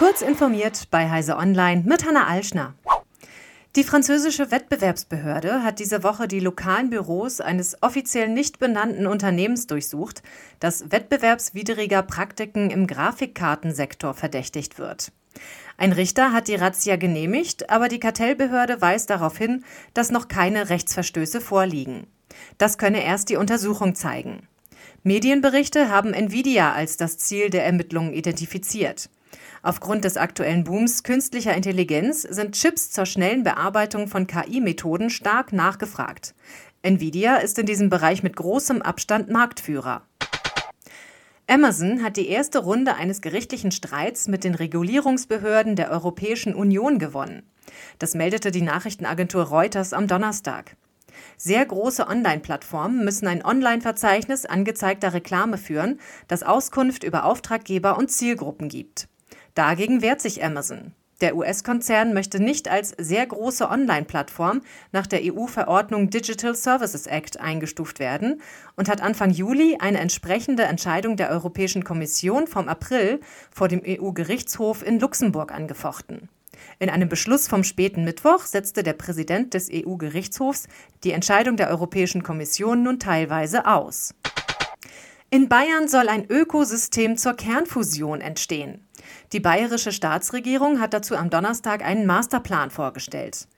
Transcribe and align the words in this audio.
Kurz 0.00 0.22
informiert 0.22 0.88
bei 0.90 1.10
Heise 1.10 1.36
Online 1.36 1.82
mit 1.84 2.06
Hanna 2.06 2.26
Alschner. 2.26 2.72
Die 3.76 3.84
französische 3.84 4.50
Wettbewerbsbehörde 4.50 5.62
hat 5.62 5.78
diese 5.78 6.02
Woche 6.02 6.26
die 6.26 6.40
lokalen 6.40 6.88
Büros 6.88 7.42
eines 7.42 7.82
offiziell 7.82 8.30
nicht 8.30 8.58
benannten 8.58 9.06
Unternehmens 9.06 9.66
durchsucht, 9.66 10.22
das 10.58 10.90
wettbewerbswidriger 10.90 12.02
Praktiken 12.02 12.70
im 12.70 12.86
Grafikkartensektor 12.86 14.14
verdächtigt 14.14 14.78
wird. 14.78 15.12
Ein 15.76 15.92
Richter 15.92 16.32
hat 16.32 16.48
die 16.48 16.54
Razzia 16.54 16.96
genehmigt, 16.96 17.68
aber 17.68 17.88
die 17.88 18.00
Kartellbehörde 18.00 18.80
weist 18.80 19.10
darauf 19.10 19.36
hin, 19.36 19.66
dass 19.92 20.10
noch 20.10 20.28
keine 20.28 20.70
Rechtsverstöße 20.70 21.42
vorliegen. 21.42 22.06
Das 22.56 22.78
könne 22.78 23.04
erst 23.04 23.28
die 23.28 23.36
Untersuchung 23.36 23.94
zeigen. 23.94 24.48
Medienberichte 25.02 25.90
haben 25.90 26.14
Nvidia 26.14 26.72
als 26.72 26.96
das 26.96 27.18
Ziel 27.18 27.50
der 27.50 27.66
Ermittlungen 27.66 28.14
identifiziert. 28.14 29.10
Aufgrund 29.62 30.04
des 30.04 30.16
aktuellen 30.16 30.64
Booms 30.64 31.02
künstlicher 31.02 31.54
Intelligenz 31.54 32.22
sind 32.22 32.54
Chips 32.54 32.90
zur 32.90 33.04
schnellen 33.04 33.44
Bearbeitung 33.44 34.08
von 34.08 34.26
KI-Methoden 34.26 35.10
stark 35.10 35.52
nachgefragt. 35.52 36.34
Nvidia 36.82 37.36
ist 37.36 37.58
in 37.58 37.66
diesem 37.66 37.90
Bereich 37.90 38.22
mit 38.22 38.36
großem 38.36 38.80
Abstand 38.80 39.28
Marktführer. 39.28 40.02
Amazon 41.46 42.02
hat 42.02 42.16
die 42.16 42.28
erste 42.28 42.60
Runde 42.60 42.94
eines 42.94 43.20
gerichtlichen 43.20 43.70
Streits 43.70 44.28
mit 44.28 44.44
den 44.44 44.54
Regulierungsbehörden 44.54 45.76
der 45.76 45.90
Europäischen 45.90 46.54
Union 46.54 46.98
gewonnen. 46.98 47.42
Das 47.98 48.14
meldete 48.14 48.52
die 48.52 48.62
Nachrichtenagentur 48.62 49.42
Reuters 49.42 49.92
am 49.92 50.06
Donnerstag. 50.06 50.76
Sehr 51.36 51.66
große 51.66 52.06
Online-Plattformen 52.06 53.04
müssen 53.04 53.26
ein 53.26 53.44
Online-Verzeichnis 53.44 54.46
angezeigter 54.46 55.12
Reklame 55.12 55.58
führen, 55.58 56.00
das 56.28 56.42
Auskunft 56.42 57.04
über 57.04 57.24
Auftraggeber 57.24 57.98
und 57.98 58.10
Zielgruppen 58.10 58.70
gibt. 58.70 59.09
Dagegen 59.54 60.02
wehrt 60.02 60.20
sich 60.20 60.44
Amazon. 60.44 60.92
Der 61.20 61.36
US-Konzern 61.36 62.14
möchte 62.14 62.42
nicht 62.42 62.68
als 62.68 62.94
sehr 62.96 63.26
große 63.26 63.68
Online-Plattform 63.68 64.62
nach 64.90 65.06
der 65.06 65.20
EU-Verordnung 65.22 66.08
Digital 66.08 66.54
Services 66.54 67.06
Act 67.06 67.38
eingestuft 67.38 67.98
werden 67.98 68.40
und 68.76 68.88
hat 68.88 69.02
Anfang 69.02 69.30
Juli 69.30 69.76
eine 69.80 69.98
entsprechende 69.98 70.62
Entscheidung 70.62 71.16
der 71.16 71.28
Europäischen 71.30 71.84
Kommission 71.84 72.46
vom 72.46 72.68
April 72.68 73.20
vor 73.50 73.68
dem 73.68 73.82
EU-Gerichtshof 73.86 74.86
in 74.86 74.98
Luxemburg 74.98 75.52
angefochten. 75.52 76.30
In 76.78 76.88
einem 76.88 77.10
Beschluss 77.10 77.48
vom 77.48 77.64
späten 77.64 78.04
Mittwoch 78.04 78.44
setzte 78.46 78.82
der 78.82 78.94
Präsident 78.94 79.52
des 79.52 79.68
EU-Gerichtshofs 79.70 80.68
die 81.04 81.12
Entscheidung 81.12 81.56
der 81.56 81.68
Europäischen 81.68 82.22
Kommission 82.22 82.82
nun 82.82 82.98
teilweise 82.98 83.66
aus. 83.66 84.14
In 85.32 85.48
Bayern 85.48 85.86
soll 85.86 86.08
ein 86.08 86.28
Ökosystem 86.28 87.16
zur 87.16 87.34
Kernfusion 87.34 88.20
entstehen. 88.20 88.86
Die 89.32 89.40
bayerische 89.40 89.92
Staatsregierung 89.92 90.80
hat 90.80 90.94
dazu 90.94 91.16
am 91.16 91.30
Donnerstag 91.30 91.84
einen 91.84 92.06
Masterplan 92.06 92.70
vorgestellt. 92.70 93.48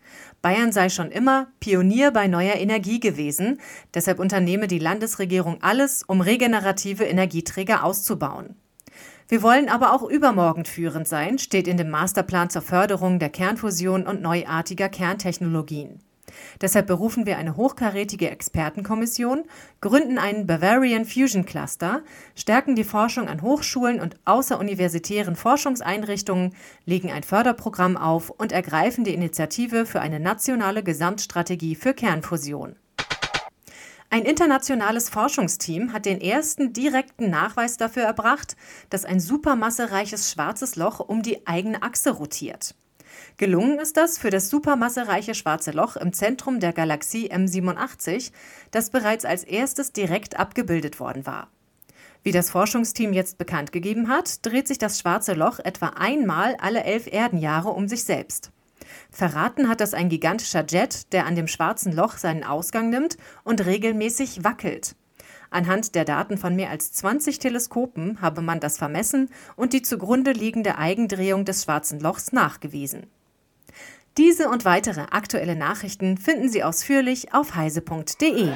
Bayern 0.43 0.73
sei 0.73 0.89
schon 0.89 1.11
immer 1.11 1.49
Pionier 1.61 2.11
bei 2.11 2.27
neuer 2.27 2.57
Energie 2.57 3.01
gewesen, 3.01 3.61
deshalb 3.95 4.19
unternehme 4.19 4.67
die 4.67 4.79
Landesregierung 4.79 5.63
alles, 5.63 6.03
um 6.03 6.21
regenerative 6.21 7.05
Energieträger 7.05 7.85
auszubauen. 7.85 8.57
Wir 9.29 9.43
wollen 9.43 9.69
aber 9.69 9.95
auch 9.95 10.03
übermorgen 10.03 10.65
führend 10.65 11.09
sein, 11.09 11.39
steht 11.39 11.67
in 11.67 11.79
dem 11.79 11.91
Masterplan 11.91 12.51
zur 12.51 12.63
Förderung 12.63 13.19
der 13.19 13.31
Kernfusion 13.31 14.07
und 14.07 14.21
neuartiger 14.21 14.89
Kerntechnologien. 14.89 16.01
Deshalb 16.61 16.87
berufen 16.87 17.27
wir 17.27 17.39
eine 17.39 17.57
hochkarätige 17.57 18.31
Expertenkommission, 18.31 19.45
gründen 19.81 20.19
einen 20.19 20.47
Bavarian 20.47 21.05
Fusion 21.05 21.45
Cluster, 21.45 22.03
stärken 22.35 22.75
die 22.75 22.85
Forschung 22.85 23.29
an 23.29 23.43
Hochschulen 23.43 24.01
und 24.01 24.17
außeruniversitären 24.25 25.37
Forschungseinrichtungen, 25.37 26.55
legen 26.85 27.11
ein 27.11 27.23
Förderprogramm 27.23 27.97
auf 27.97 28.31
und 28.31 28.53
ergreifen 28.53 29.05
die 29.05 29.15
Initiative 29.15 29.87
für 29.87 30.01
eine 30.01 30.21
nationale 30.21 30.83
Gesamtstrategie 30.83 31.75
für 31.75 31.95
Kernfusion. 31.95 32.77
Ein 34.13 34.27
internationales 34.27 35.09
Forschungsteam 35.09 35.95
hat 35.95 36.05
den 36.05 36.21
ersten 36.21 36.75
direkten 36.75 37.31
Nachweis 37.31 37.79
dafür 37.79 38.03
erbracht, 38.03 38.57
dass 38.91 39.07
ein 39.07 39.21
supermassereiches 39.21 40.31
schwarzes 40.31 40.77
Loch 40.77 41.01
um 41.01 41.23
die 41.23 41.47
eigene 41.47 41.83
Achse 41.83 42.11
rotiert. 42.11 42.75
Gelungen 43.37 43.79
ist 43.79 43.97
das 43.97 44.19
für 44.19 44.31
das 44.31 44.49
supermassereiche 44.49 45.35
Schwarze 45.35 45.71
Loch 45.71 45.97
im 45.97 46.13
Zentrum 46.13 46.61
der 46.61 46.73
Galaxie 46.73 47.33
M87, 47.33 48.33
das 48.71 48.91
bereits 48.91 49.25
als 49.25 49.45
erstes 49.45 49.93
direkt 49.93 50.39
abgebildet 50.39 51.01
worden 51.01 51.27
war. 51.27 51.49
Wie 52.23 52.33
das 52.33 52.51
Forschungsteam 52.51 53.13
jetzt 53.13 53.39
bekannt 53.39 53.73
gegeben 53.73 54.09
hat, 54.09 54.47
dreht 54.47 54.69
sich 54.69 54.79
das 54.79 54.99
Schwarze 55.01 55.35
Loch 55.35 55.59
etwa 55.59 55.89
einmal 55.89 56.57
alle 56.61 56.85
elf 56.85 57.07
Erdenjahre 57.13 57.71
um 57.71 57.89
sich 57.89 58.05
selbst. 58.05 58.53
Verraten 59.11 59.69
hat 59.69 59.81
das 59.81 59.95
ein 59.95 60.09
gigantischer 60.09 60.65
Jet, 60.65 61.13
der 61.13 61.27
an 61.27 61.35
dem 61.35 61.49
Schwarzen 61.49 61.93
Loch 61.93 62.17
seinen 62.17 62.45
Ausgang 62.45 62.91
nimmt 62.91 63.17
und 63.45 63.65
regelmäßig 63.65 64.45
wackelt. 64.45 64.95
Anhand 65.53 65.95
der 65.95 66.05
Daten 66.05 66.39
von 66.39 66.57
mehr 66.57 66.71
als 66.71 66.93
20 66.93 67.39
Teleskopen 67.39 68.21
habe 68.23 68.41
man 68.41 68.59
das 68.59 68.79
vermessen 68.79 69.29
und 69.55 69.75
die 69.75 69.83
zugrunde 69.83 70.33
liegende 70.33 70.79
Eigendrehung 70.79 71.45
des 71.45 71.65
Schwarzen 71.65 72.01
Lochs 72.01 72.33
nachgewiesen. 72.33 73.07
Diese 74.17 74.49
und 74.49 74.65
weitere 74.65 75.03
aktuelle 75.11 75.57
Nachrichten 75.57 76.19
finden 76.19 76.49
Sie 76.49 76.65
ausführlich 76.65 77.35
auf 77.35 77.55
heise.de. 77.55 78.53